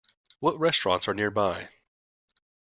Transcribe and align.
What 0.39 0.57
restaurants 0.59 1.07
are 1.07 1.13
nearby? 1.13 1.69